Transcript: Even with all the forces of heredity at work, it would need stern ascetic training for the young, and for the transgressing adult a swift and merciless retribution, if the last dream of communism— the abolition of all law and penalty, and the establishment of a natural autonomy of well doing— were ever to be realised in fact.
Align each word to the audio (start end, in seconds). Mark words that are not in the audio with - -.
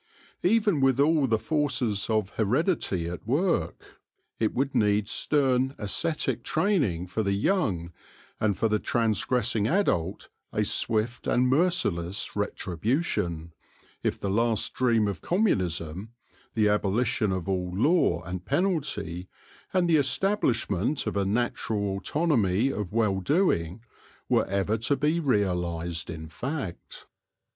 Even 0.41 0.81
with 0.81 0.99
all 0.99 1.27
the 1.27 1.37
forces 1.37 2.09
of 2.09 2.29
heredity 2.31 3.07
at 3.07 3.27
work, 3.27 4.01
it 4.39 4.51
would 4.51 4.73
need 4.73 5.07
stern 5.07 5.75
ascetic 5.77 6.41
training 6.43 7.05
for 7.05 7.21
the 7.21 7.33
young, 7.33 7.91
and 8.39 8.57
for 8.57 8.67
the 8.67 8.79
transgressing 8.79 9.67
adult 9.67 10.29
a 10.51 10.63
swift 10.63 11.27
and 11.27 11.47
merciless 11.49 12.35
retribution, 12.35 13.53
if 14.01 14.19
the 14.19 14.31
last 14.31 14.73
dream 14.73 15.07
of 15.07 15.21
communism— 15.21 16.09
the 16.55 16.67
abolition 16.67 17.31
of 17.31 17.47
all 17.47 17.71
law 17.71 18.23
and 18.23 18.43
penalty, 18.43 19.29
and 19.71 19.87
the 19.87 19.97
establishment 19.97 21.05
of 21.05 21.15
a 21.15 21.25
natural 21.25 21.97
autonomy 21.97 22.69
of 22.69 22.91
well 22.91 23.19
doing— 23.19 23.81
were 24.29 24.47
ever 24.47 24.79
to 24.79 24.95
be 24.95 25.19
realised 25.19 26.09
in 26.09 26.27
fact. 26.27 27.05